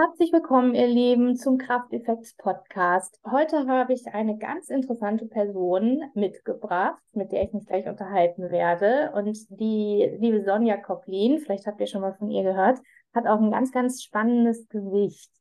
[0.00, 3.18] Herzlich willkommen, ihr Lieben, zum Krafteffekts Podcast.
[3.28, 9.10] Heute habe ich eine ganz interessante Person mitgebracht, mit der ich mich gleich unterhalten werde.
[9.16, 12.78] Und die liebe Sonja Koplin, vielleicht habt ihr schon mal von ihr gehört,
[13.12, 15.32] hat auch ein ganz, ganz spannendes Gesicht.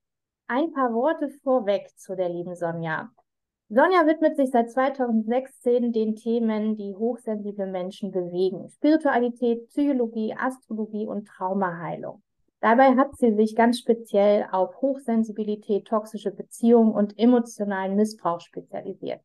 [0.47, 3.11] Ein paar Worte vorweg zu der lieben Sonja.
[3.69, 8.67] Sonja widmet sich seit 2016 den Themen, die hochsensible Menschen bewegen.
[8.69, 12.23] Spiritualität, Psychologie, Astrologie und Traumaheilung.
[12.59, 19.21] Dabei hat sie sich ganz speziell auf Hochsensibilität, toxische Beziehungen und emotionalen Missbrauch spezialisiert.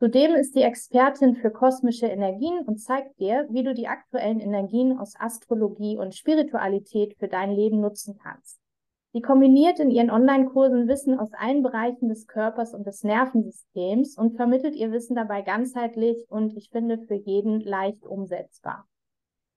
[0.00, 4.98] Zudem ist die Expertin für kosmische Energien und zeigt dir, wie du die aktuellen Energien
[4.98, 8.58] aus Astrologie und Spiritualität für dein Leben nutzen kannst.
[9.12, 14.34] Sie kombiniert in ihren Online-Kursen Wissen aus allen Bereichen des Körpers und des Nervensystems und
[14.34, 18.88] vermittelt ihr Wissen dabei ganzheitlich und ich finde für jeden leicht umsetzbar.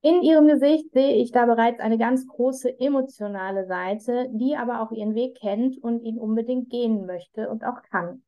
[0.01, 4.91] In ihrem Gesicht sehe ich da bereits eine ganz große emotionale Seite, die aber auch
[4.91, 8.23] ihren Weg kennt und ihn unbedingt gehen möchte und auch kann.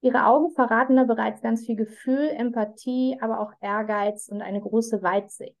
[0.00, 5.00] Ihre Augen verraten da bereits ganz viel Gefühl, Empathie, aber auch Ehrgeiz und eine große
[5.00, 5.56] Weitsicht.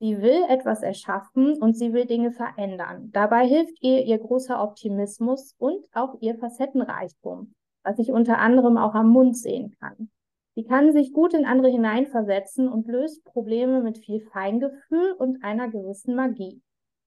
[0.00, 3.10] Sie will etwas erschaffen und sie will Dinge verändern.
[3.12, 7.52] Dabei hilft ihr ihr großer Optimismus und auch ihr Facettenreichtum,
[7.84, 10.10] was ich unter anderem auch am Mund sehen kann.
[10.58, 15.68] Sie kann sich gut in andere hineinversetzen und löst Probleme mit viel Feingefühl und einer
[15.68, 16.60] gewissen Magie.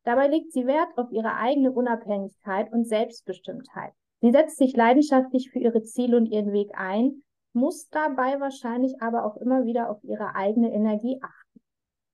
[0.06, 3.92] Dabei legt sie Wert auf ihre eigene Unabhängigkeit und Selbstbestimmtheit.
[4.22, 9.26] Sie setzt sich leidenschaftlich für ihre Ziele und ihren Weg ein, muss dabei wahrscheinlich aber
[9.26, 11.60] auch immer wieder auf ihre eigene Energie achten.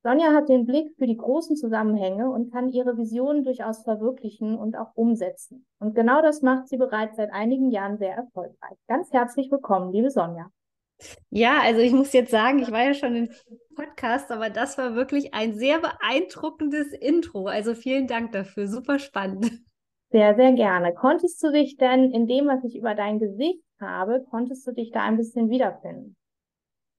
[0.01, 4.75] Sonja hat den Blick für die großen Zusammenhänge und kann ihre Visionen durchaus verwirklichen und
[4.75, 5.67] auch umsetzen.
[5.77, 8.79] Und genau das macht sie bereits seit einigen Jahren sehr erfolgreich.
[8.88, 10.49] Ganz herzlich willkommen, liebe Sonja.
[11.30, 13.30] Ja, also ich muss jetzt sagen, ich war ja schon im
[13.76, 17.48] Podcast, aber das war wirklich ein sehr beeindruckendes Intro.
[17.48, 19.52] Also vielen Dank dafür, super spannend.
[20.09, 20.94] Sehr, sehr gerne.
[20.94, 24.92] Konntest du dich denn in dem, was ich über dein Gesicht habe, konntest du dich
[24.92, 26.16] da ein bisschen wiederfinden?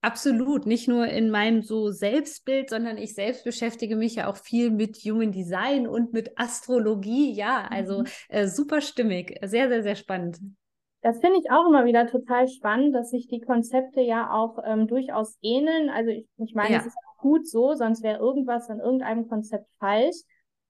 [0.01, 4.71] Absolut, nicht nur in meinem so Selbstbild, sondern ich selbst beschäftige mich ja auch viel
[4.71, 7.33] mit Human Design und mit Astrologie.
[7.33, 8.07] Ja, also mhm.
[8.29, 10.39] äh, super stimmig, sehr, sehr, sehr spannend.
[11.01, 14.89] Das finde ich auch immer wieder total spannend, dass sich die Konzepte ja auch ähm,
[14.89, 15.91] durchaus ähneln.
[15.91, 16.81] Also ich, ich meine, ja.
[16.81, 20.17] es ist auch gut so, sonst wäre irgendwas an irgendeinem Konzept falsch.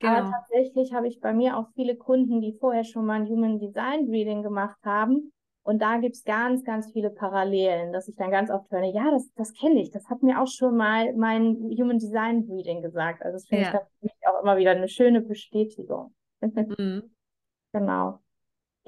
[0.01, 0.13] Genau.
[0.13, 3.59] Aber tatsächlich habe ich bei mir auch viele Kunden, die vorher schon mal ein Human
[3.59, 5.33] Design Reading gemacht haben.
[5.63, 9.31] Und da gibt's ganz, ganz viele Parallelen, dass ich dann ganz oft höre, ja, das,
[9.35, 13.23] das kenne ich, das hat mir auch schon mal mein Human Design Reading gesagt.
[13.23, 13.87] Also das finde ja.
[14.01, 16.15] ich auch immer wieder eine schöne Bestätigung.
[16.41, 17.15] mhm.
[17.73, 18.21] Genau.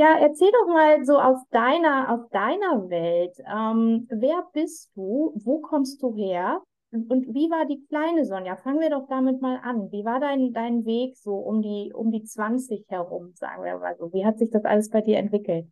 [0.01, 3.37] Ja, erzähl doch mal so aus deiner, aus deiner Welt.
[3.47, 5.35] Ähm, wer bist du?
[5.45, 6.63] Wo kommst du her?
[6.91, 8.57] Und, wie war die kleine Sonja?
[8.57, 9.93] Fangen wir doch damit mal an.
[9.93, 13.95] Wie war dein, dein Weg so um die, um die 20 herum, sagen wir mal
[13.99, 14.11] so?
[14.15, 15.67] Wie hat sich das alles bei dir entwickelt?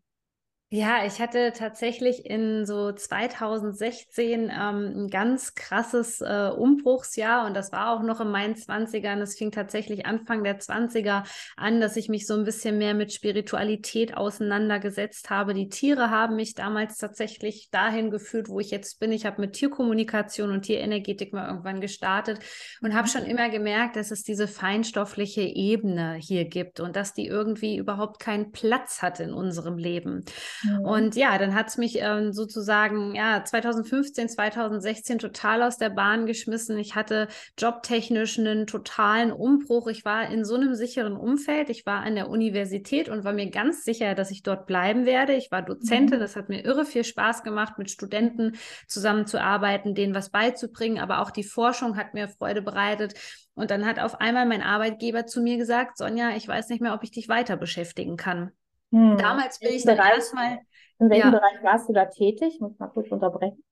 [0.71, 7.73] Ja, ich hatte tatsächlich in so 2016 ähm, ein ganz krasses äh, Umbruchsjahr und das
[7.73, 9.19] war auch noch in meinen 20ern.
[9.23, 11.25] Es fing tatsächlich Anfang der 20er
[11.57, 15.55] an, dass ich mich so ein bisschen mehr mit Spiritualität auseinandergesetzt habe.
[15.55, 19.11] Die Tiere haben mich damals tatsächlich dahin geführt, wo ich jetzt bin.
[19.11, 22.41] Ich habe mit Tierkommunikation und Tierenergetik mal irgendwann gestartet
[22.83, 23.31] und habe schon mhm.
[23.31, 28.53] immer gemerkt, dass es diese feinstoffliche Ebene hier gibt und dass die irgendwie überhaupt keinen
[28.53, 30.27] Platz hat in unserem Leben.
[30.63, 30.81] Mhm.
[30.81, 36.27] Und ja, dann hat es mich ähm, sozusagen ja 2015, 2016 total aus der Bahn
[36.27, 36.79] geschmissen.
[36.79, 39.89] Ich hatte jobtechnisch einen totalen Umbruch.
[39.89, 41.71] Ich war in so einem sicheren Umfeld.
[41.71, 45.35] Ich war an der Universität und war mir ganz sicher, dass ich dort bleiben werde.
[45.35, 46.19] Ich war Dozentin.
[46.19, 46.23] Mhm.
[46.23, 50.99] Das hat mir irre viel Spaß gemacht, mit Studenten zusammenzuarbeiten, denen was beizubringen.
[50.99, 53.15] Aber auch die Forschung hat mir Freude bereitet.
[53.55, 56.95] Und dann hat auf einmal mein Arbeitgeber zu mir gesagt, Sonja, ich weiß nicht mehr,
[56.95, 58.53] ob ich dich weiter beschäftigen kann.
[58.93, 59.19] Hm.
[59.19, 60.61] Damals bin ich dann erstmal.
[61.01, 62.55] In welchem ja, Bereich warst du da tätig?
[62.55, 63.63] Ich muss mal kurz unterbrechen.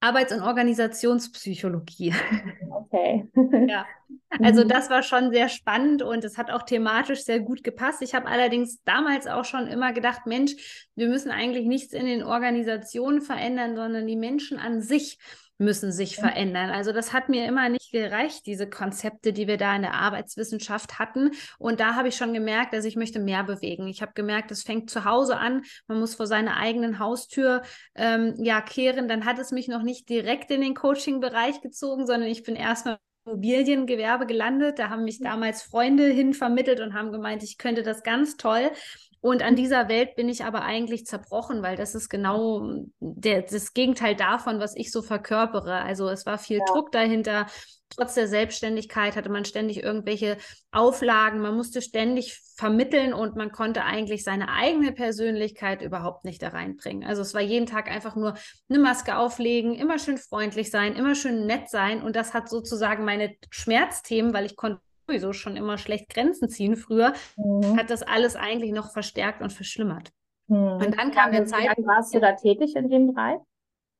[0.00, 2.14] Arbeits- und Organisationspsychologie.
[2.86, 3.28] Okay.
[3.68, 3.86] ja.
[4.40, 4.68] Also mhm.
[4.68, 8.02] das war schon sehr spannend und es hat auch thematisch sehr gut gepasst.
[8.02, 12.22] Ich habe allerdings damals auch schon immer gedacht, Mensch, wir müssen eigentlich nichts in den
[12.22, 15.18] Organisationen verändern, sondern die Menschen an sich
[15.58, 16.70] müssen sich verändern.
[16.70, 20.98] Also das hat mir immer nicht gereicht, diese Konzepte, die wir da in der Arbeitswissenschaft
[20.98, 21.30] hatten.
[21.58, 23.86] Und da habe ich schon gemerkt, dass ich möchte mehr bewegen.
[23.88, 25.62] Ich habe gemerkt, es fängt zu Hause an.
[25.86, 27.62] Man muss vor seiner eigenen Haustür
[27.94, 29.08] ähm, ja kehren.
[29.08, 32.98] Dann hat es mich noch nicht direkt in den Coaching-Bereich gezogen, sondern ich bin erstmal
[33.26, 34.78] Immobiliengewerbe gelandet.
[34.78, 38.70] Da haben mich damals Freunde hin vermittelt und haben gemeint, ich könnte das ganz toll.
[39.20, 43.74] Und an dieser Welt bin ich aber eigentlich zerbrochen, weil das ist genau der, das
[43.74, 45.80] Gegenteil davon, was ich so verkörpere.
[45.80, 46.64] Also es war viel ja.
[46.66, 47.46] Druck dahinter.
[47.88, 50.38] Trotz der Selbstständigkeit hatte man ständig irgendwelche
[50.72, 56.48] Auflagen, man musste ständig vermitteln und man konnte eigentlich seine eigene Persönlichkeit überhaupt nicht da
[56.48, 57.08] reinbringen.
[57.08, 58.34] Also es war jeden Tag einfach nur
[58.68, 63.04] eine Maske auflegen, immer schön freundlich sein, immer schön nett sein und das hat sozusagen
[63.04, 67.76] meine Schmerzthemen, weil ich konnte sowieso schon immer schlecht Grenzen ziehen früher, mhm.
[67.78, 70.10] hat das alles eigentlich noch verstärkt und verschlimmert.
[70.48, 70.56] Mhm.
[70.56, 71.76] Und dann kam der Zeit.
[71.78, 73.40] Warst du da tätig in dem Bereich?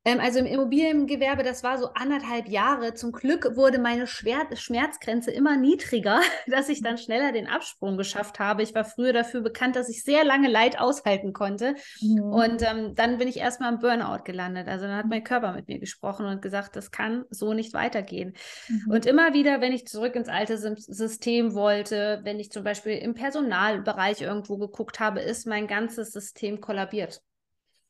[0.06, 2.94] Ähm, also im Immobiliengewerbe, das war so anderthalb Jahre.
[2.94, 8.62] Zum Glück wurde meine Schmerzgrenze immer niedriger, dass ich dann schneller den Absprung geschafft habe.
[8.62, 11.74] Ich war früher dafür bekannt, dass ich sehr lange Leid aushalten konnte.
[12.00, 12.22] Mhm.
[12.22, 14.68] Und ähm, dann bin ich erstmal im Burnout gelandet.
[14.68, 18.34] Also dann hat mein Körper mit mir gesprochen und gesagt, das kann so nicht weitergehen.
[18.68, 18.92] Mhm.
[18.92, 23.14] Und immer wieder, wenn ich zurück ins alte System wollte, wenn ich zum Beispiel im
[23.14, 27.22] Personalbereich irgendwo geguckt habe, ist mein ganzes System kollabiert.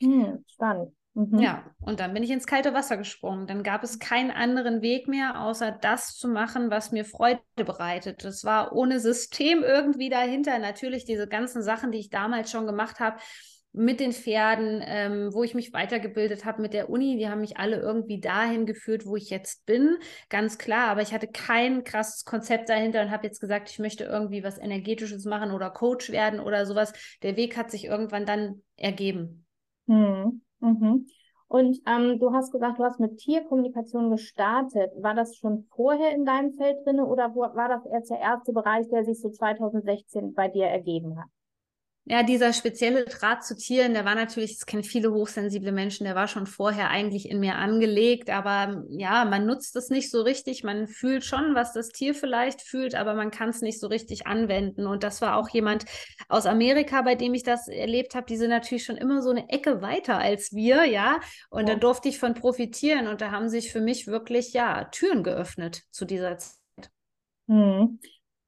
[0.01, 0.93] Mhm, spannend.
[1.17, 1.39] Mhm.
[1.39, 3.47] Ja, und dann bin ich ins kalte Wasser gesprungen.
[3.47, 8.23] Dann gab es keinen anderen Weg mehr, außer das zu machen, was mir Freude bereitet.
[8.23, 10.59] Das war ohne System irgendwie dahinter.
[10.59, 13.19] Natürlich diese ganzen Sachen, die ich damals schon gemacht habe,
[13.73, 17.57] mit den Pferden, ähm, wo ich mich weitergebildet habe mit der Uni, die haben mich
[17.57, 19.97] alle irgendwie dahin geführt, wo ich jetzt bin,
[20.29, 20.89] ganz klar.
[20.89, 24.59] Aber ich hatte kein krasses Konzept dahinter und habe jetzt gesagt, ich möchte irgendwie was
[24.59, 26.93] Energetisches machen oder Coach werden oder sowas.
[27.23, 29.47] Der Weg hat sich irgendwann dann ergeben.
[29.89, 30.43] Hm.
[30.61, 31.06] Mhm.
[31.49, 34.91] Und ähm, du hast gesagt, du hast mit Tierkommunikation gestartet.
[35.00, 38.88] War das schon vorher in deinem Feld drin oder war das erst der erste Bereich,
[38.88, 41.29] der sich so 2016 bei dir ergeben hat?
[42.08, 46.14] Ja, dieser spezielle Draht zu Tieren, der war natürlich, das kennen viele hochsensible Menschen, der
[46.14, 50.62] war schon vorher eigentlich in mir angelegt, aber ja, man nutzt es nicht so richtig.
[50.62, 54.29] Man fühlt schon, was das Tier vielleicht fühlt, aber man kann es nicht so richtig
[54.29, 54.87] anwenden.
[54.87, 55.85] Und das war auch jemand
[56.29, 58.26] aus Amerika, bei dem ich das erlebt habe.
[58.26, 61.19] Die sind natürlich schon immer so eine Ecke weiter als wir, ja.
[61.50, 61.75] Und ja.
[61.75, 65.82] da durfte ich von profitieren und da haben sich für mich wirklich, ja, Türen geöffnet
[65.91, 66.56] zu dieser Zeit.
[67.49, 67.99] Hm.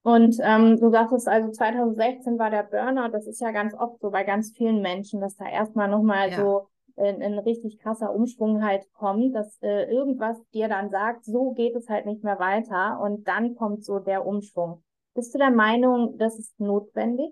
[0.02, 4.10] Und ähm, du sagtest also 2016 war der Burnout, das ist ja ganz oft so
[4.10, 6.36] bei ganz vielen Menschen, dass da erstmal nochmal ja.
[6.36, 11.52] so ein, ein richtig krasser Umschwung halt kommt, dass äh, irgendwas dir dann sagt, so
[11.52, 14.82] geht es halt nicht mehr weiter und dann kommt so der Umschwung.
[15.14, 17.30] Bist du der Meinung, das ist notwendig?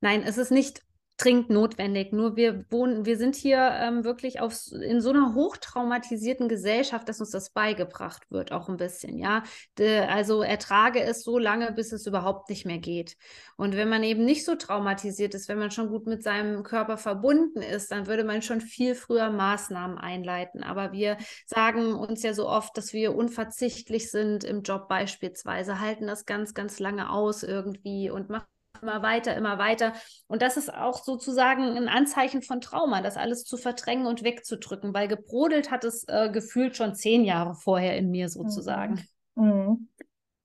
[0.00, 0.82] Nein, es ist nicht
[1.16, 2.12] dringend notwendig.
[2.12, 7.20] Nur wir wohnen, wir sind hier ähm, wirklich auf, in so einer hochtraumatisierten Gesellschaft, dass
[7.20, 9.42] uns das beigebracht wird, auch ein bisschen, ja.
[9.78, 13.16] De, also ertrage es so lange, bis es überhaupt nicht mehr geht.
[13.56, 16.98] Und wenn man eben nicht so traumatisiert ist, wenn man schon gut mit seinem Körper
[16.98, 20.62] verbunden ist, dann würde man schon viel früher Maßnahmen einleiten.
[20.62, 21.16] Aber wir
[21.46, 26.52] sagen uns ja so oft, dass wir unverzichtlich sind im Job beispielsweise, halten das ganz,
[26.52, 28.46] ganz lange aus irgendwie und machen
[28.82, 29.92] immer weiter, immer weiter.
[30.26, 34.94] Und das ist auch sozusagen ein Anzeichen von Trauma, das alles zu verdrängen und wegzudrücken,
[34.94, 39.04] weil gebrodelt hat es äh, gefühlt schon zehn Jahre vorher in mir sozusagen.
[39.34, 39.88] Mhm.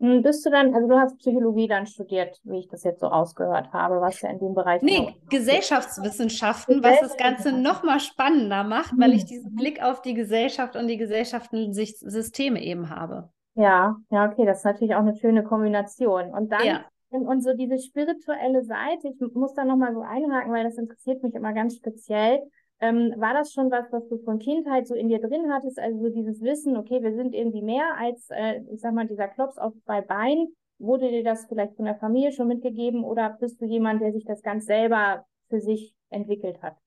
[0.01, 0.23] Mhm.
[0.23, 3.71] Bist du dann, also du hast Psychologie dann studiert, wie ich das jetzt so ausgehört
[3.71, 4.81] habe, was ja in dem Bereich.
[4.81, 9.57] Nee, Gesellschaftswissenschaften, was das Ganze nochmal spannender macht, weil ich diesen mhm.
[9.57, 13.29] Blick auf die Gesellschaft und die Gesellschaftssysteme eben habe.
[13.53, 16.31] Ja, ja, okay, das ist natürlich auch eine schöne Kombination.
[16.31, 16.85] Und dann ja.
[17.11, 21.35] Und so diese spirituelle Seite, ich muss da nochmal so einhaken, weil das interessiert mich
[21.35, 22.41] immer ganz speziell.
[22.79, 25.77] Ähm, war das schon was, was du von Kindheit so in dir drin hattest?
[25.77, 29.27] Also so dieses Wissen, okay, wir sind irgendwie mehr als, äh, ich sag mal, dieser
[29.27, 30.55] Klops auf zwei Beinen.
[30.79, 34.23] Wurde dir das vielleicht von der Familie schon mitgegeben oder bist du jemand, der sich
[34.25, 36.80] das ganz selber für sich entwickelt hat?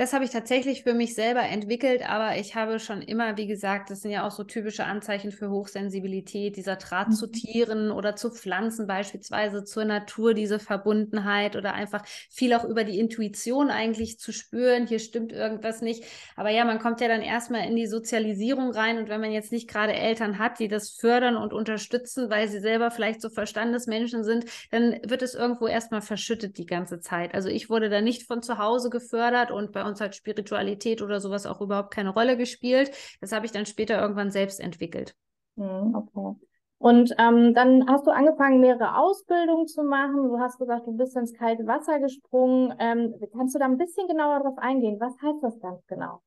[0.00, 3.90] Das habe ich tatsächlich für mich selber entwickelt, aber ich habe schon immer, wie gesagt,
[3.90, 7.12] das sind ja auch so typische Anzeichen für Hochsensibilität, dieser Draht mhm.
[7.12, 12.84] zu Tieren oder zu Pflanzen beispielsweise, zur Natur, diese Verbundenheit oder einfach viel auch über
[12.84, 16.02] die Intuition eigentlich zu spüren, hier stimmt irgendwas nicht.
[16.34, 19.52] Aber ja, man kommt ja dann erstmal in die Sozialisierung rein und wenn man jetzt
[19.52, 24.24] nicht gerade Eltern hat, die das fördern und unterstützen, weil sie selber vielleicht so Verstandesmenschen
[24.24, 27.34] sind, dann wird es irgendwo erstmal verschüttet die ganze Zeit.
[27.34, 31.20] Also ich wurde da nicht von zu Hause gefördert und bei uns hat Spiritualität oder
[31.20, 32.90] sowas auch überhaupt keine Rolle gespielt.
[33.22, 35.14] Das habe ich dann später irgendwann selbst entwickelt.
[35.56, 36.38] Hm, okay.
[36.78, 40.28] Und ähm, dann hast du angefangen, mehrere Ausbildungen zu machen.
[40.28, 42.74] Du hast gesagt, du bist ins kalte Wasser gesprungen.
[42.78, 44.98] Ähm, kannst du da ein bisschen genauer drauf eingehen?
[45.00, 46.22] Was heißt das ganz genau?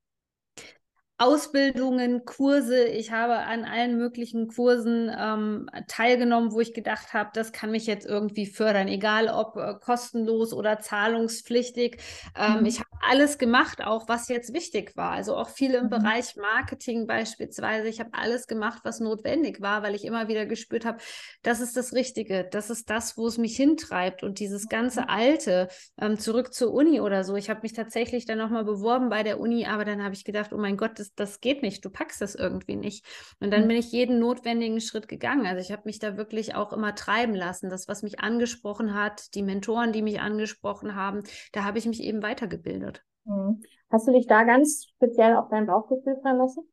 [1.24, 2.84] Ausbildungen, Kurse.
[2.84, 7.88] Ich habe an allen möglichen Kursen ähm, teilgenommen, wo ich gedacht habe, das kann mich
[7.88, 11.98] jetzt irgendwie fördern, egal ob äh, kostenlos oder zahlungspflichtig.
[12.38, 12.66] Ähm, mhm.
[12.66, 15.12] Ich habe alles gemacht, auch was jetzt wichtig war.
[15.12, 15.92] Also auch viel im mhm.
[15.92, 17.88] Bereich Marketing beispielsweise.
[17.88, 20.98] Ich habe alles gemacht, was notwendig war, weil ich immer wieder gespürt habe,
[21.42, 24.24] das ist das Richtige, das ist das, wo es mich hintreibt.
[24.24, 25.08] Und dieses ganze mhm.
[25.08, 25.68] Alte,
[26.02, 27.38] ähm, zurück zur Uni oder so.
[27.38, 30.52] Ich habe mich tatsächlich dann nochmal beworben bei der Uni, aber dann habe ich gedacht,
[30.52, 33.06] oh mein Gott, das, das geht nicht, du packst das irgendwie nicht.
[33.40, 33.68] Und dann mhm.
[33.70, 35.46] bin ich jeden notwendigen Schritt gegangen.
[35.46, 37.70] Also ich habe mich da wirklich auch immer treiben lassen.
[37.70, 42.02] Das, was mich angesprochen hat, die Mentoren, die mich angesprochen haben, da habe ich mich
[42.02, 43.04] eben weitergebildet.
[43.26, 43.62] Mhm.
[43.90, 46.64] Hast du dich da ganz speziell auf dein Bauchgefühl verlassen?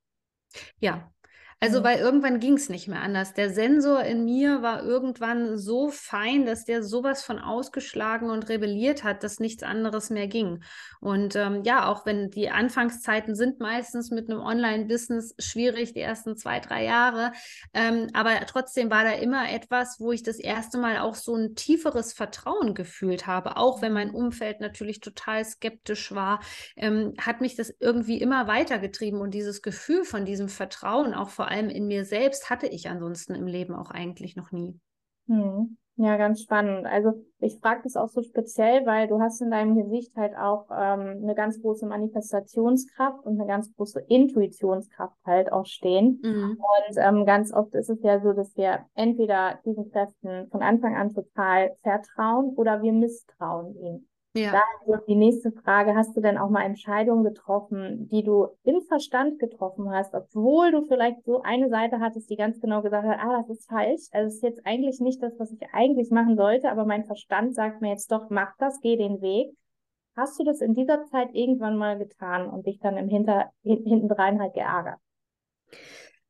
[0.78, 1.12] Ja,
[1.60, 1.84] also, mhm.
[1.84, 3.34] weil irgendwann ging es nicht mehr anders.
[3.34, 9.02] Der Sensor in mir war irgendwann so fein, dass der sowas von ausgeschlagen und rebelliert
[9.04, 10.62] hat, dass nichts anderes mehr ging.
[11.00, 16.36] Und ähm, ja, auch wenn die Anfangszeiten sind meistens mit einem Online-Business schwierig, die ersten
[16.36, 17.32] zwei, drei Jahre.
[17.72, 21.54] Ähm, aber trotzdem war da immer etwas, wo ich das erste Mal auch so ein
[21.54, 23.56] tieferes Vertrauen gefühlt habe.
[23.56, 24.10] Auch wenn mein.
[24.10, 26.40] Umfeld natürlich total skeptisch war,
[26.76, 29.20] ähm, hat mich das irgendwie immer weitergetrieben.
[29.20, 33.34] Und dieses Gefühl von diesem Vertrauen, auch vor allem in mir selbst hatte ich ansonsten
[33.34, 34.78] im Leben auch eigentlich noch nie.
[35.26, 35.76] Hm.
[36.02, 36.86] Ja, ganz spannend.
[36.86, 40.66] Also ich frage das auch so speziell, weil du hast in deinem Gesicht halt auch
[40.70, 46.20] ähm, eine ganz große Manifestationskraft und eine ganz große Intuitionskraft halt auch stehen.
[46.22, 46.58] Mhm.
[46.58, 50.96] Und ähm, ganz oft ist es ja so, dass wir entweder diesen Kräften von Anfang
[50.96, 54.09] an total vertrauen oder wir misstrauen ihnen.
[54.32, 54.52] Ja.
[54.52, 58.80] Da also die nächste Frage, hast du denn auch mal Entscheidungen getroffen, die du im
[58.82, 63.18] Verstand getroffen hast, obwohl du vielleicht so eine Seite hattest, die ganz genau gesagt hat,
[63.18, 66.36] ah, das ist falsch, also es ist jetzt eigentlich nicht das, was ich eigentlich machen
[66.36, 69.52] sollte, aber mein Verstand sagt mir jetzt doch, mach das, geh den Weg.
[70.16, 74.40] Hast du das in dieser Zeit irgendwann mal getan und dich dann im Hinter, hintendrein
[74.40, 74.98] halt geärgert?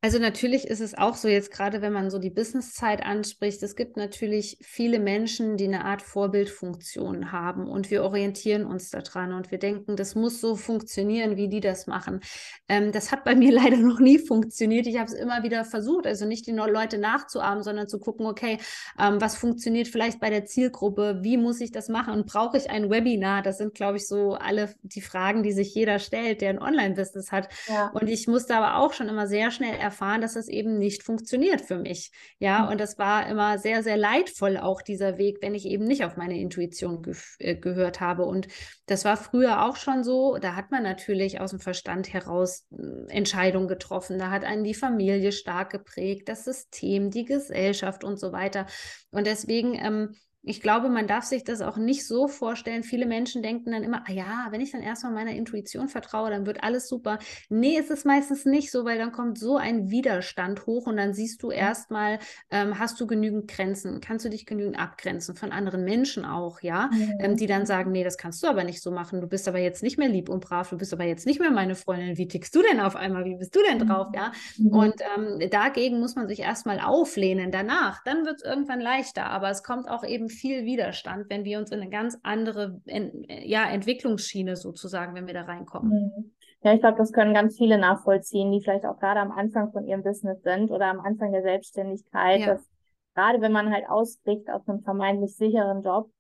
[0.03, 3.77] Also natürlich ist es auch so, jetzt gerade wenn man so die Businesszeit anspricht, es
[3.77, 9.51] gibt natürlich viele Menschen, die eine Art Vorbildfunktion haben und wir orientieren uns daran und
[9.51, 12.21] wir denken, das muss so funktionieren, wie die das machen.
[12.67, 14.87] Ähm, das hat bei mir leider noch nie funktioniert.
[14.87, 18.57] Ich habe es immer wieder versucht, also nicht die Leute nachzuahmen, sondern zu gucken, okay,
[18.99, 22.71] ähm, was funktioniert vielleicht bei der Zielgruppe, wie muss ich das machen und brauche ich
[22.71, 23.43] ein Webinar?
[23.43, 27.33] Das sind, glaube ich, so alle die Fragen, die sich jeder stellt, der ein Online-Business
[27.33, 27.51] hat.
[27.69, 27.89] Ja.
[27.89, 31.61] Und ich musste aber auch schon immer sehr schnell erfahren, dass es eben nicht funktioniert
[31.61, 32.13] für mich.
[32.39, 32.69] Ja, mhm.
[32.71, 36.17] und das war immer sehr, sehr leidvoll auch dieser Weg, wenn ich eben nicht auf
[36.17, 38.25] meine Intuition ge äh, gehört habe.
[38.25, 38.47] Und
[38.87, 40.39] das war früher auch schon so.
[40.39, 44.19] Da hat man natürlich aus dem Verstand heraus äh, Entscheidungen getroffen.
[44.19, 48.67] Da hat einen die Familie stark geprägt, das System, die Gesellschaft und so weiter.
[49.11, 52.83] Und deswegen ähm, ich glaube, man darf sich das auch nicht so vorstellen.
[52.83, 56.47] Viele Menschen denken dann immer, ah ja, wenn ich dann erstmal meiner Intuition vertraue, dann
[56.47, 57.19] wird alles super.
[57.51, 61.13] Nee, es ist meistens nicht so, weil dann kommt so ein Widerstand hoch und dann
[61.13, 61.53] siehst du mhm.
[61.53, 62.19] erstmal,
[62.51, 66.89] ähm, hast du genügend Grenzen, kannst du dich genügend abgrenzen von anderen Menschen auch, ja,
[66.91, 67.13] mhm.
[67.21, 69.21] ähm, die dann sagen, nee, das kannst du aber nicht so machen.
[69.21, 71.51] Du bist aber jetzt nicht mehr lieb und brav, du bist aber jetzt nicht mehr
[71.51, 72.17] meine Freundin.
[72.17, 73.27] Wie tickst du denn auf einmal?
[73.27, 74.33] Wie bist du denn drauf, ja?
[74.57, 74.73] Mhm.
[74.73, 77.51] Und ähm, dagegen muss man sich erstmal auflehnen.
[77.51, 81.59] Danach, dann wird es irgendwann leichter, aber es kommt auch eben viel Widerstand, wenn wir
[81.59, 85.93] uns in eine ganz andere ja, Entwicklungsschiene sozusagen, wenn wir da reinkommen.
[85.93, 86.33] Mhm.
[86.63, 89.87] Ja, ich glaube, das können ganz viele nachvollziehen, die vielleicht auch gerade am Anfang von
[89.87, 92.47] ihrem Business sind oder am Anfang der Selbstständigkeit, ja.
[92.49, 92.71] dass
[93.15, 96.11] gerade wenn man halt ausbricht aus einem vermeintlich sicheren Job,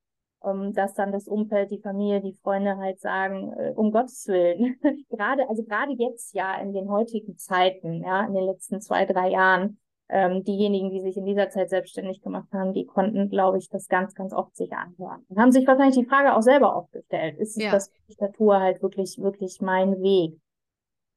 [0.41, 4.27] um, ähm, dass dann das Umfeld, die Familie, die Freunde halt sagen, äh, um Gottes
[4.29, 4.81] Willen.
[5.11, 9.31] gerade, also gerade jetzt ja in den heutigen Zeiten, ja, in den letzten zwei, drei
[9.31, 9.79] Jahren,
[10.11, 13.89] ähm, diejenigen, die sich in dieser Zeit selbstständig gemacht haben, die konnten, glaube ich, das
[13.89, 15.25] ganz, ganz oft sich anhören.
[15.29, 17.39] Und haben sich wahrscheinlich die Frage auch selber aufgestellt.
[17.39, 17.71] Ist ja.
[17.71, 20.39] das Diktatur halt wirklich, wirklich mein Weg?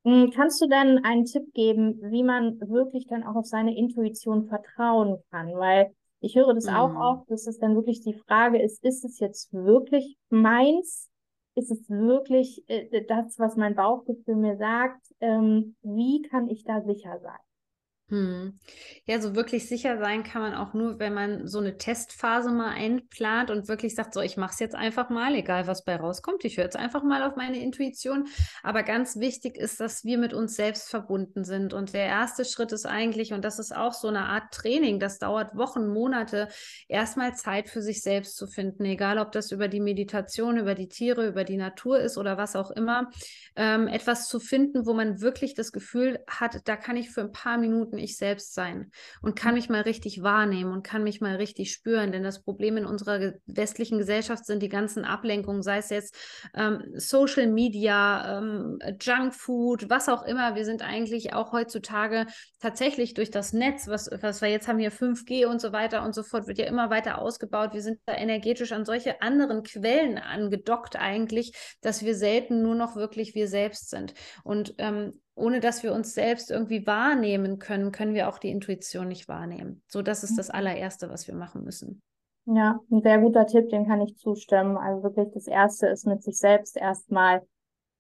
[0.06, 4.48] Hm, kannst du denn einen Tipp geben, wie man wirklich dann auch auf seine Intuition
[4.48, 5.54] vertrauen kann?
[5.56, 6.76] Weil ich höre das mhm.
[6.76, 11.10] auch oft, dass es dann wirklich die Frage ist, ist es jetzt wirklich meins?
[11.56, 15.02] Ist es wirklich äh, das, was mein Bauchgefühl mir sagt?
[15.20, 17.40] Ähm, wie kann ich da sicher sein?
[18.10, 18.60] Hm.
[19.06, 22.72] Ja, so wirklich sicher sein kann man auch nur, wenn man so eine Testphase mal
[22.72, 26.44] einplant und wirklich sagt, so, ich mache es jetzt einfach mal, egal was bei rauskommt.
[26.44, 28.28] Ich höre jetzt einfach mal auf meine Intuition.
[28.62, 31.74] Aber ganz wichtig ist, dass wir mit uns selbst verbunden sind.
[31.74, 35.18] Und der erste Schritt ist eigentlich, und das ist auch so eine Art Training, das
[35.18, 36.50] dauert Wochen, Monate,
[36.90, 40.90] erstmal Zeit für sich selbst zu finden, egal ob das über die Meditation, über die
[40.90, 43.10] Tiere, über die Natur ist oder was auch immer,
[43.56, 47.32] ähm, etwas zu finden, wo man wirklich das Gefühl hat, da kann ich für ein
[47.32, 51.22] paar Minuten Punkten ich selbst sein und kann mich mal richtig wahrnehmen und kann mich
[51.22, 52.12] mal richtig spüren.
[52.12, 56.16] Denn das Problem in unserer westlichen Gesellschaft sind die ganzen Ablenkungen, sei es jetzt
[56.56, 60.56] ähm, Social Media, ähm, Junkfood, was auch immer.
[60.56, 62.26] Wir sind eigentlich auch heutzutage
[62.60, 66.16] tatsächlich durch das Netz, was, was wir jetzt haben hier 5G und so weiter und
[66.16, 67.74] so fort, wird ja immer weiter ausgebaut.
[67.74, 72.96] Wir sind da energetisch an solche anderen Quellen angedockt eigentlich, dass wir selten nur noch
[72.96, 74.14] wirklich wir selbst sind.
[74.44, 79.08] Und ähm, ohne dass wir uns selbst irgendwie wahrnehmen können, können wir auch die Intuition
[79.08, 79.82] nicht wahrnehmen.
[79.88, 80.56] So, das ist das mhm.
[80.56, 82.02] allererste, was wir machen müssen.
[82.46, 84.78] Ja, ein sehr guter Tipp, den kann ich zustimmen.
[84.78, 87.42] Also wirklich das erste ist mit sich selbst erstmal,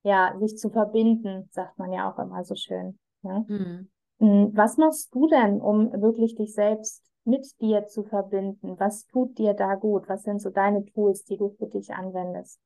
[0.03, 2.99] ja, sich zu verbinden, sagt man ja auch immer so schön.
[3.21, 3.45] Ne?
[3.47, 4.51] Mhm.
[4.53, 8.79] Was machst du denn, um wirklich dich selbst mit dir zu verbinden?
[8.79, 10.07] Was tut dir da gut?
[10.07, 12.59] Was sind so deine Tools, die du für dich anwendest?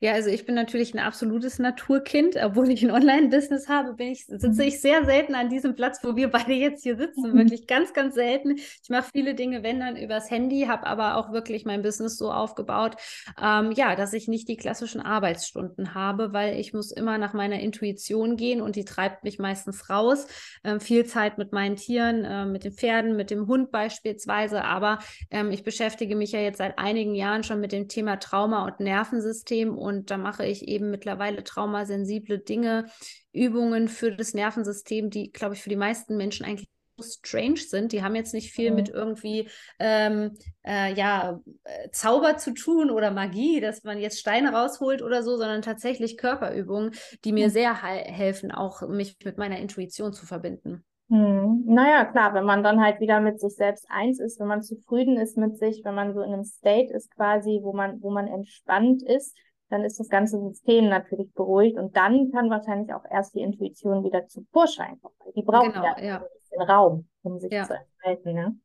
[0.00, 2.36] Ja, also ich bin natürlich ein absolutes Naturkind.
[2.42, 4.60] Obwohl ich ein Online-Business habe, bin ich, sitze mhm.
[4.60, 7.32] ich sehr selten an diesem Platz, wo wir beide jetzt hier sitzen.
[7.32, 7.38] Mhm.
[7.38, 8.56] Wirklich ganz, ganz selten.
[8.56, 12.32] Ich mache viele Dinge, wenn dann übers Handy, habe aber auch wirklich mein Business so
[12.32, 12.96] aufgebaut,
[13.40, 17.60] ähm, ja, dass ich nicht die klassischen Arbeitsstunden habe, weil ich muss immer nach meiner
[17.60, 20.26] Intuition gehen und die treibt mich meistens raus.
[20.64, 24.64] Ähm, viel Zeit mit meinen Tieren, äh, mit den Pferden, mit dem Hund beispielsweise.
[24.64, 24.98] Aber
[25.30, 28.80] ähm, ich beschäftige mich ja jetzt seit einigen Jahren schon mit dem Thema Trauma und
[28.80, 32.86] Nervensystem Nervensystem und da mache ich eben mittlerweile traumasensible Dinge,
[33.32, 36.68] Übungen für das Nervensystem, die, glaube ich, für die meisten Menschen eigentlich
[37.00, 37.92] strange sind.
[37.92, 38.76] Die haben jetzt nicht viel mhm.
[38.76, 44.52] mit irgendwie ähm, äh, ja, äh, Zauber zu tun oder Magie, dass man jetzt Steine
[44.52, 46.92] rausholt oder so, sondern tatsächlich Körperübungen,
[47.24, 47.52] die mir mhm.
[47.52, 50.84] sehr helfen, auch mich mit meiner Intuition zu verbinden.
[51.12, 51.64] Hm.
[51.66, 55.18] Naja, klar, wenn man dann halt wieder mit sich selbst eins ist, wenn man zufrieden
[55.18, 58.26] ist mit sich, wenn man so in einem State ist quasi, wo man, wo man
[58.28, 59.36] entspannt ist,
[59.68, 64.04] dann ist das ganze System natürlich beruhigt und dann kann wahrscheinlich auch erst die Intuition
[64.04, 65.14] wieder zu Vorschein kommen.
[65.36, 66.16] Die braucht genau, ja, ja.
[66.16, 67.64] ein bisschen Raum, um sich ja.
[67.64, 68.32] zu entfalten.
[68.32, 68.56] Ne?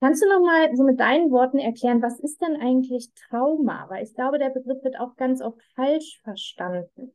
[0.00, 3.86] Kannst du noch mal so mit deinen Worten erklären, was ist denn eigentlich Trauma?
[3.88, 7.12] Weil ich glaube, der Begriff wird auch ganz oft falsch verstanden.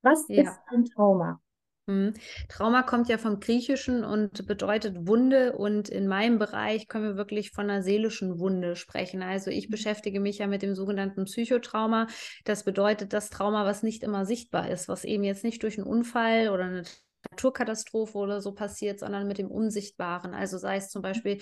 [0.00, 1.42] Was ist ein Trauma?
[1.88, 2.12] Mhm.
[2.50, 7.50] Trauma kommt ja vom Griechischen und bedeutet Wunde und in meinem Bereich können wir wirklich
[7.50, 9.22] von einer seelischen Wunde sprechen.
[9.22, 9.72] Also ich mhm.
[9.72, 12.06] beschäftige mich ja mit dem sogenannten Psychotrauma.
[12.44, 15.86] Das bedeutet das Trauma, was nicht immer sichtbar ist, was eben jetzt nicht durch einen
[15.86, 16.82] Unfall oder eine
[17.30, 20.34] Naturkatastrophe oder so passiert, sondern mit dem Unsichtbaren.
[20.34, 21.40] Also sei es zum Beispiel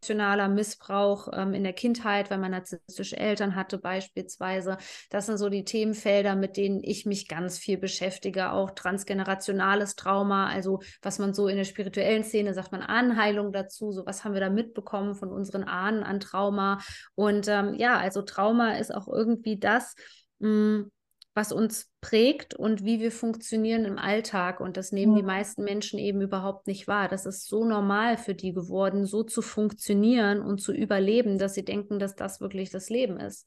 [0.00, 4.78] emotionaler Missbrauch ähm, in der Kindheit, weil man narzisstische Eltern hatte beispielsweise.
[5.10, 8.52] Das sind so die Themenfelder, mit denen ich mich ganz viel beschäftige.
[8.52, 13.92] Auch transgenerationales Trauma, also was man so in der spirituellen Szene sagt man Anheilung dazu.
[13.92, 16.78] So was haben wir da mitbekommen von unseren Ahnen an Trauma.
[17.14, 19.94] Und ähm, ja, also Trauma ist auch irgendwie das,
[20.38, 20.90] mh, hm,
[21.34, 24.60] was uns prägt und wie wir funktionieren im Alltag.
[24.60, 25.20] Und das nehmen ja.
[25.20, 27.08] die meisten Menschen eben überhaupt nicht wahr.
[27.08, 31.64] Das ist so normal für die geworden, so zu funktionieren und zu überleben, dass sie
[31.64, 33.46] denken, dass das wirklich das Leben ist.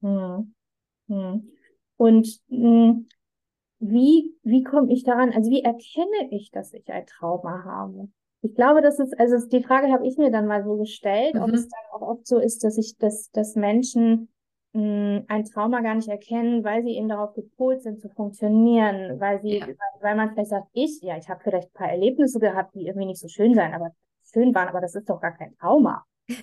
[0.00, 0.44] Ja.
[1.08, 1.40] Ja.
[1.96, 3.08] Und mh, hm,
[3.80, 8.08] wie, wie komme ich daran, also wie erkenne ich, dass ich ein Trauma habe?
[8.42, 11.42] Ich glaube, das ist, also die Frage habe ich mir dann mal so gestellt, mhm.
[11.42, 14.28] ob es dann auch oft so ist, dass ich, dass, dass Menschen
[14.74, 19.58] ein Trauma gar nicht erkennen, weil sie eben darauf gepolt sind zu funktionieren, weil sie,
[19.58, 19.66] ja.
[20.00, 23.06] weil man vielleicht sagt, ich, ja, ich habe vielleicht ein paar Erlebnisse gehabt, die irgendwie
[23.06, 23.90] nicht so schön sein, aber
[24.30, 26.04] schön waren, aber das ist doch gar kein Trauma.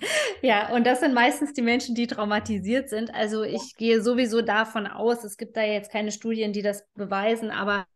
[0.42, 3.12] Ja, und das sind meistens die Menschen, die traumatisiert sind.
[3.14, 3.78] Also ich ja.
[3.78, 7.86] gehe sowieso davon aus, es gibt da jetzt keine Studien, die das beweisen, aber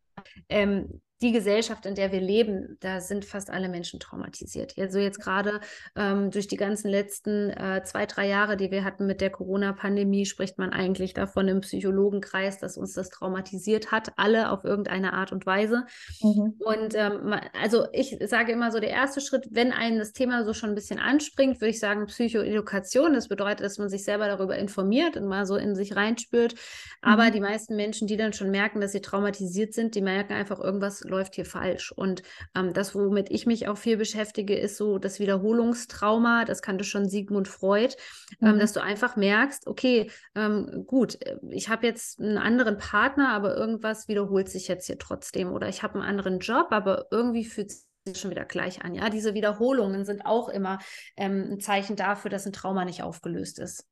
[0.48, 4.74] ähm, die Gesellschaft, in der wir leben, da sind fast alle Menschen traumatisiert.
[4.78, 5.61] Also jetzt gerade
[5.94, 10.24] ähm, durch die ganzen letzten äh, zwei, drei Jahre, die wir hatten mit der Corona-Pandemie,
[10.24, 15.33] spricht man eigentlich davon im Psychologenkreis, dass uns das traumatisiert hat, alle auf irgendeine Art
[15.33, 15.85] und Weise.
[16.22, 16.54] Mhm.
[16.59, 20.54] Und ähm, also ich sage immer so, der erste Schritt, wenn einen das Thema so
[20.54, 23.12] schon ein bisschen anspringt, würde ich sagen Psychoedukation.
[23.12, 26.54] Das bedeutet, dass man sich selber darüber informiert und mal so in sich reinspürt.
[27.02, 27.33] Aber mhm.
[27.33, 31.04] die meisten Menschen, die dann schon merken, dass sie traumatisiert sind, die merken einfach irgendwas
[31.11, 31.92] läuft hier falsch.
[31.92, 32.23] Und
[32.55, 36.44] ähm, das, womit ich mich auch viel beschäftige, ist so das Wiederholungstrauma.
[36.44, 37.94] Das kannte schon Sigmund Freud,
[38.40, 38.55] ähm, mhm.
[38.55, 43.31] ähm, dass du einfach merkst, okay, ähm, gut, äh, ich habe jetzt einen anderen Partner,
[43.31, 45.53] aber irgendwas wiederholt sich jetzt hier trotzdem.
[45.53, 48.94] Oder ich habe einen anderen Job, aber irgendwie fühlt sich schon wieder gleich an.
[48.94, 50.79] Ja, diese Wiederholungen sind auch immer
[51.16, 53.87] ähm, ein Zeichen dafür, dass ein Trauma nicht aufgelöst ist.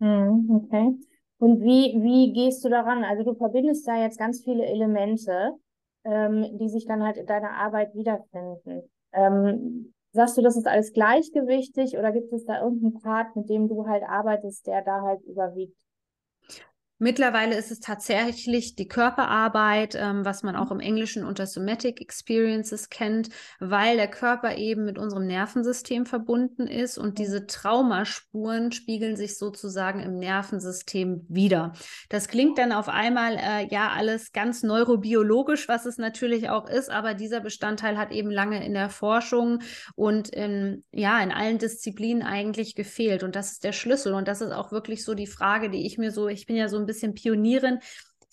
[0.00, 0.92] Mhm, okay.
[1.38, 3.04] Und wie, wie gehst du daran?
[3.04, 5.52] Also du verbindest da jetzt ganz viele Elemente
[6.04, 8.90] ähm, die sich dann halt in deiner Arbeit wiederfinden.
[9.12, 13.68] Ähm, sagst du, das ist alles gleichgewichtig oder gibt es da irgendeinen Part, mit dem
[13.68, 15.76] du halt arbeitest, der da halt überwiegt?
[16.98, 22.88] Mittlerweile ist es tatsächlich die Körperarbeit, ähm, was man auch im Englischen unter Somatic Experiences
[22.88, 29.38] kennt, weil der Körper eben mit unserem Nervensystem verbunden ist und diese Traumaspuren spiegeln sich
[29.38, 31.72] sozusagen im Nervensystem wieder.
[32.10, 36.90] Das klingt dann auf einmal äh, ja alles ganz neurobiologisch, was es natürlich auch ist,
[36.90, 39.62] aber dieser Bestandteil hat eben lange in der Forschung
[39.96, 43.24] und in, ja in allen Disziplinen eigentlich gefehlt.
[43.24, 44.14] Und das ist der Schlüssel.
[44.14, 46.68] Und das ist auch wirklich so die Frage, die ich mir so, ich bin ja
[46.68, 47.80] so ein bisschen Pionierin.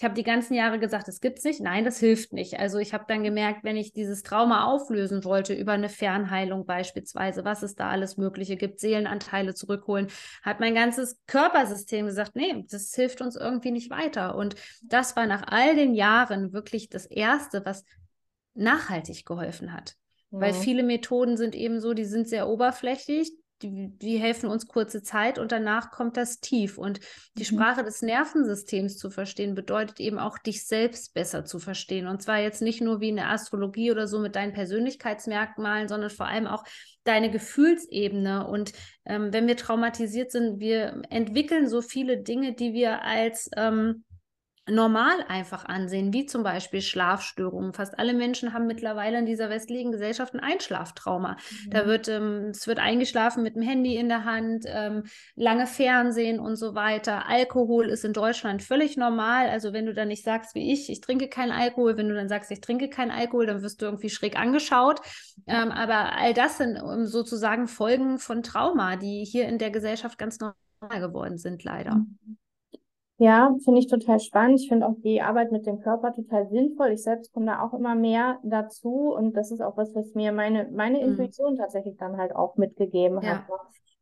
[0.02, 1.62] Ich habe die ganzen Jahre gesagt, das gibt es nicht.
[1.62, 2.60] Nein, das hilft nicht.
[2.60, 7.46] Also ich habe dann gemerkt, wenn ich dieses Trauma auflösen wollte über eine Fernheilung beispielsweise,
[7.46, 10.08] was es da alles Mögliche gibt, Seelenanteile zurückholen,
[10.42, 14.34] hat mein ganzes Körpersystem gesagt, nee, das hilft uns irgendwie nicht weiter.
[14.36, 17.86] Und das war nach all den Jahren wirklich das Erste, was
[18.56, 19.98] nachhaltig geholfen hat.
[20.32, 20.40] Ja.
[20.40, 23.32] Weil viele Methoden sind eben so, die sind sehr oberflächlich,
[23.64, 26.78] die, die helfen uns kurze Zeit und danach kommt das tief.
[26.78, 27.00] Und
[27.36, 27.56] die mhm.
[27.58, 32.08] Sprache des Nervensystems zu verstehen, bedeutet eben auch, dich selbst besser zu verstehen.
[32.08, 36.10] Und zwar jetzt nicht nur wie in der Astrologie oder so mit deinen Persönlichkeitsmerkmalen, sondern
[36.10, 36.64] vor allem auch
[37.04, 38.48] deine Gefühlsebene.
[38.48, 38.74] Und
[39.06, 44.04] ähm, wenn wir traumatisiert sind, wir entwickeln so viele Dinge, die wir als ähm,
[44.70, 47.74] normal einfach ansehen, wie zum Beispiel Schlafstörungen.
[47.74, 51.34] Fast alle Menschen haben mittlerweile in dieser westlichen Gesellschaft ein Einschlaftrauma.
[51.66, 51.70] Mhm.
[51.72, 55.04] Da wird ähm, es wird eingeschlafen mit dem Handy in der Hand, ähm,
[55.36, 57.28] lange Fernsehen und so weiter.
[57.28, 59.50] Alkohol ist in Deutschland völlig normal.
[59.50, 62.30] Also wenn du dann nicht sagst wie ich, ich trinke keinen Alkohol, wenn du dann
[62.30, 65.02] sagst, ich trinke keinen Alkohol, dann wirst du irgendwie schräg angeschaut.
[65.48, 70.20] Ähm, aber all das sind ähm, sozusagen Folgen von Trauma, die hier in der Gesellschaft
[70.20, 71.96] ganz normal geworden sind, leider.
[71.96, 72.38] Mhm.
[73.22, 74.62] Ja, finde ich total spannend.
[74.62, 76.88] Ich finde auch die Arbeit mit dem Körper total sinnvoll.
[76.88, 80.32] Ich selbst komme da auch immer mehr dazu und das ist auch was, was mir
[80.32, 81.10] meine, meine mhm.
[81.10, 83.36] Intuition tatsächlich dann halt auch mitgegeben ja.
[83.36, 83.44] hat.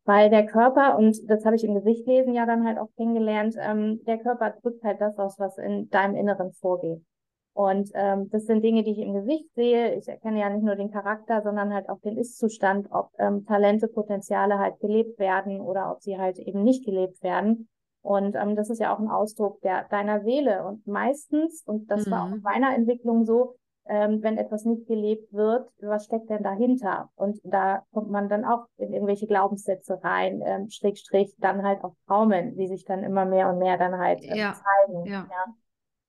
[0.06, 4.00] Weil der Körper, und das habe ich im Gesichtlesen ja dann halt auch kennengelernt, ähm,
[4.06, 7.04] der Körper drückt halt das aus, was in deinem Inneren vorgeht.
[7.52, 9.96] Und ähm, das sind Dinge, die ich im Gesicht sehe.
[9.96, 13.86] Ich erkenne ja nicht nur den Charakter, sondern halt auch den Ist-Zustand, ob ähm, Talente,
[13.86, 17.68] Potenziale halt gelebt werden oder ob sie halt eben nicht gelebt werden.
[18.02, 20.64] Und ähm, das ist ja auch ein Ausdruck der, deiner Seele.
[20.64, 22.10] Und meistens, und das mhm.
[22.10, 22.42] war auch in mhm.
[22.42, 27.10] meiner Entwicklung so, ähm, wenn etwas nicht gelebt wird, was steckt denn dahinter?
[27.16, 31.82] Und da kommt man dann auch in irgendwelche Glaubenssätze rein, ähm, Strich, Strich, dann halt
[31.82, 34.54] auch Traumen, die sich dann immer mehr und mehr dann halt äh, ja.
[34.54, 35.06] zeigen.
[35.06, 35.26] Ja.
[35.30, 35.54] ja.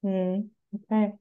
[0.03, 0.51] Hm.
[0.73, 1.17] Okay.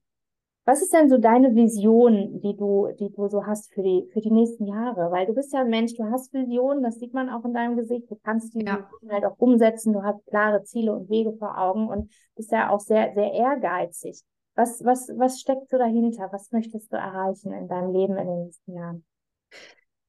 [0.70, 4.20] Was ist denn so deine Vision, die du, die du so hast für die, für
[4.20, 5.10] die nächsten Jahre?
[5.10, 7.76] Weil du bist ja ein Mensch, du hast Visionen, das sieht man auch in deinem
[7.76, 8.08] Gesicht.
[8.08, 8.88] Du kannst die ja.
[9.10, 12.78] halt auch umsetzen, du hast klare Ziele und Wege vor Augen und bist ja auch
[12.78, 14.22] sehr, sehr ehrgeizig.
[14.54, 16.28] Was, was, was steckt so dahinter?
[16.30, 19.04] Was möchtest du erreichen in deinem Leben in den nächsten Jahren?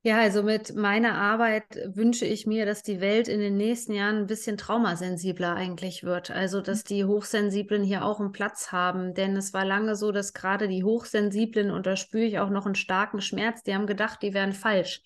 [0.04, 4.18] Ja, also mit meiner Arbeit wünsche ich mir, dass die Welt in den nächsten Jahren
[4.18, 6.32] ein bisschen traumasensibler eigentlich wird.
[6.32, 9.14] Also, dass die Hochsensiblen hier auch einen Platz haben.
[9.14, 12.66] Denn es war lange so, dass gerade die Hochsensiblen, und da spüre ich auch noch
[12.66, 15.04] einen starken Schmerz, die haben gedacht, die wären falsch.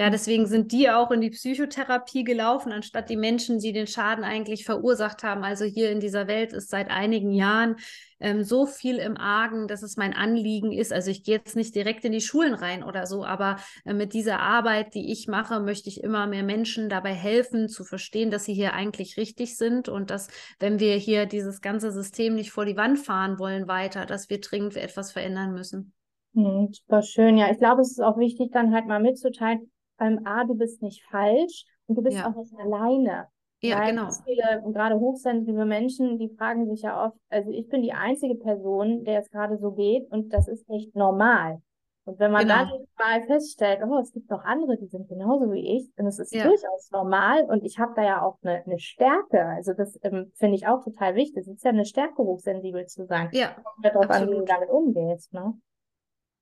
[0.00, 4.22] Ja, deswegen sind die auch in die Psychotherapie gelaufen, anstatt die Menschen, die den Schaden
[4.22, 5.42] eigentlich verursacht haben.
[5.42, 7.74] Also hier in dieser Welt ist seit einigen Jahren
[8.20, 10.92] ähm, so viel im Argen, dass es mein Anliegen ist.
[10.92, 14.12] Also ich gehe jetzt nicht direkt in die Schulen rein oder so, aber äh, mit
[14.12, 18.44] dieser Arbeit, die ich mache, möchte ich immer mehr Menschen dabei helfen, zu verstehen, dass
[18.44, 20.28] sie hier eigentlich richtig sind und dass,
[20.60, 24.40] wenn wir hier dieses ganze System nicht vor die Wand fahren wollen weiter, dass wir
[24.40, 25.92] dringend etwas verändern müssen.
[26.34, 27.36] Hm, super schön.
[27.36, 30.82] Ja, ich glaube, es ist auch wichtig, dann halt mal mitzuteilen, ähm, A, du bist
[30.82, 32.28] nicht falsch und du bist ja.
[32.28, 33.28] auch nicht alleine.
[33.60, 34.08] Ja, Weil genau.
[34.24, 39.04] Viele, gerade hochsensitive Menschen, die fragen sich ja oft, also ich bin die einzige Person,
[39.04, 41.60] der es gerade so geht und das ist nicht normal.
[42.04, 42.54] Und wenn man genau.
[42.54, 46.18] dann mal feststellt, oh, es gibt noch andere, die sind genauso wie ich, und es
[46.18, 46.44] ist ja.
[46.44, 49.44] durchaus normal und ich habe da ja auch eine, eine Stärke.
[49.44, 51.46] Also das ähm, finde ich auch total wichtig.
[51.46, 53.28] Es ist ja eine Stärke, hochsensibel zu sein.
[53.32, 55.32] Ja darauf an, wie du damit umgehst.
[55.32, 55.54] Ne?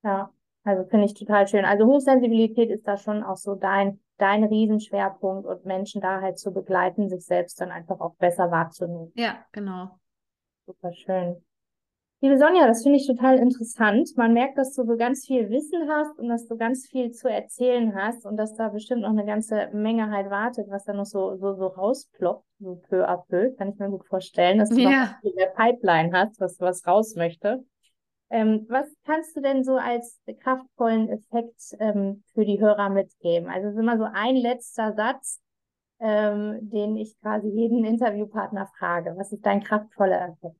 [0.04, 0.30] Ja.
[0.66, 1.64] Also finde ich total schön.
[1.64, 6.52] Also Hochsensibilität ist da schon auch so dein, dein Riesenschwerpunkt und Menschen da halt zu
[6.52, 9.12] begleiten, sich selbst dann einfach auch besser wahrzunehmen.
[9.14, 9.90] Ja, genau.
[10.66, 11.36] Super schön.
[12.20, 14.08] Liebe Sonja, das finde ich total interessant.
[14.16, 17.28] Man merkt, dass du so ganz viel Wissen hast und dass du ganz viel zu
[17.28, 21.04] erzählen hast und dass da bestimmt noch eine ganze Menge halt wartet, was da noch
[21.04, 23.54] so, so, so rausploppt, so peu à peu.
[23.56, 24.90] Kann ich mir gut vorstellen, dass du ja.
[24.90, 27.62] noch viel in der Pipeline hast, was, was raus möchte.
[28.30, 33.48] Ähm, was kannst du denn so als kraftvollen Effekt ähm, für die Hörer mitgeben?
[33.48, 35.40] Also es ist immer so ein letzter Satz,
[36.00, 39.14] ähm, den ich quasi jeden Interviewpartner frage.
[39.16, 40.56] Was ist dein kraftvoller Effekt?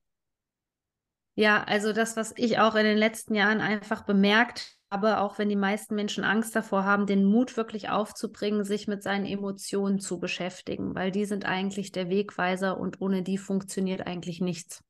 [1.34, 5.48] Ja, also das, was ich auch in den letzten Jahren einfach bemerkt Aber auch wenn
[5.48, 10.18] die meisten Menschen Angst davor haben, den Mut wirklich aufzubringen, sich mit seinen Emotionen zu
[10.20, 14.82] beschäftigen, weil die sind eigentlich der Wegweiser und ohne die funktioniert eigentlich nichts.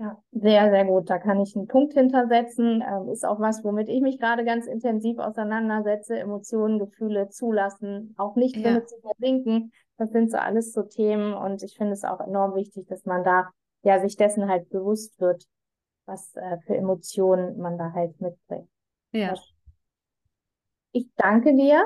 [0.00, 1.10] Ja, sehr, sehr gut.
[1.10, 2.82] Da kann ich einen Punkt hintersetzen.
[2.82, 6.18] Ähm, ist auch was, womit ich mich gerade ganz intensiv auseinandersetze.
[6.18, 8.62] Emotionen, Gefühle zulassen, auch nicht ja.
[8.62, 9.72] damit zu versinken.
[9.98, 13.24] Das sind so alles so Themen und ich finde es auch enorm wichtig, dass man
[13.24, 13.50] da
[13.82, 15.44] ja sich dessen halt bewusst wird,
[16.06, 18.70] was äh, für Emotionen man da halt mitbringt.
[19.12, 19.34] Ja.
[20.92, 21.84] Ich danke dir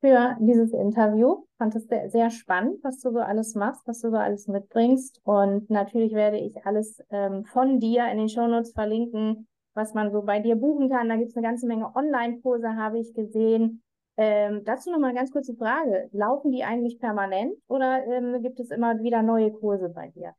[0.00, 1.44] für dieses Interview.
[1.58, 5.20] Fand es sehr, sehr spannend, was du so alles machst, was du so alles mitbringst.
[5.24, 10.22] Und natürlich werde ich alles ähm, von dir in den Shownotes verlinken, was man so
[10.22, 11.08] bei dir buchen kann.
[11.08, 13.82] Da gibt es eine ganze Menge Online-Kurse, habe ich gesehen.
[14.18, 16.08] Ähm, dazu noch mal eine ganz kurze Frage.
[16.12, 20.34] Laufen die eigentlich permanent oder ähm, gibt es immer wieder neue Kurse bei dir?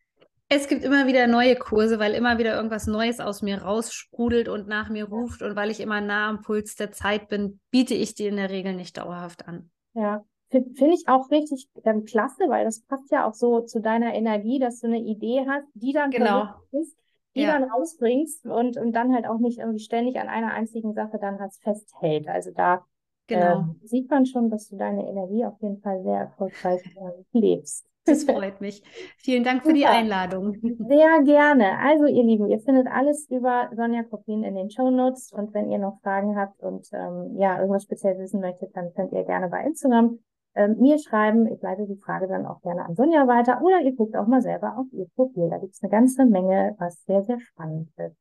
[0.50, 4.68] Es gibt immer wieder neue Kurse, weil immer wieder irgendwas Neues aus mir raussprudelt und
[4.68, 5.42] nach mir ruft.
[5.42, 8.50] Und weil ich immer nah am Puls der Zeit bin, biete ich die in der
[8.50, 9.70] Regel nicht dauerhaft an.
[9.94, 14.14] Ja, finde ich auch richtig ähm, klasse, weil das passt ja auch so zu deiner
[14.14, 16.48] Energie, dass du eine Idee hast, die dann genau.
[16.72, 16.98] ist,
[17.36, 17.60] die ja.
[17.60, 21.40] dann rausbringst und, und dann halt auch nicht irgendwie ständig an einer einzigen Sache dann
[21.40, 22.30] halt festhält.
[22.30, 22.86] Also da
[23.28, 23.60] genau.
[23.60, 27.86] äh, sieht man schon, dass du deine Energie auf jeden Fall sehr erfolgreich äh, lebst.
[28.08, 28.82] Das freut mich.
[29.17, 29.78] Vielen Dank für Super.
[29.78, 30.56] die Einladung.
[30.62, 31.78] Sehr gerne.
[31.80, 35.32] Also, ihr Lieben, ihr findet alles über Sonja Kopien in den Show Notes.
[35.34, 39.12] Und wenn ihr noch Fragen habt und ähm, ja, irgendwas speziell wissen möchtet, dann könnt
[39.12, 40.20] ihr gerne bei Instagram
[40.56, 41.48] ähm, mir schreiben.
[41.48, 43.62] Ich leite die Frage dann auch gerne an Sonja weiter.
[43.62, 45.50] Oder ihr guckt auch mal selber auf ihr Profil.
[45.50, 48.15] Da gibt es eine ganze Menge, was sehr, sehr spannend ist.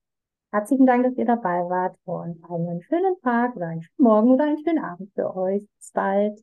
[0.52, 4.44] Herzlichen Dank, dass ihr dabei wart und einen schönen Tag oder einen schönen Morgen oder
[4.44, 5.62] einen schönen Abend für euch.
[5.78, 6.40] Bis bald.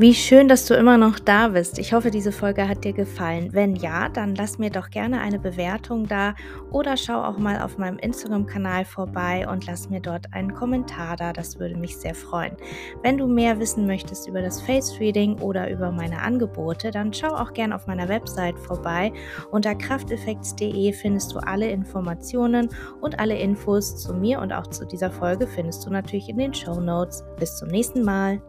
[0.00, 1.76] Wie schön, dass du immer noch da bist.
[1.80, 3.48] Ich hoffe, diese Folge hat dir gefallen.
[3.50, 6.36] Wenn ja, dann lass mir doch gerne eine Bewertung da
[6.70, 11.32] oder schau auch mal auf meinem Instagram-Kanal vorbei und lass mir dort einen Kommentar da.
[11.32, 12.56] Das würde mich sehr freuen.
[13.02, 17.34] Wenn du mehr wissen möchtest über das Face Reading oder über meine Angebote, dann schau
[17.34, 19.12] auch gerne auf meiner Website vorbei.
[19.50, 22.68] Unter krafteffekts.de findest du alle Informationen
[23.00, 26.54] und alle Infos zu mir und auch zu dieser Folge findest du natürlich in den
[26.54, 27.24] Show Notes.
[27.40, 28.40] Bis zum nächsten Mal.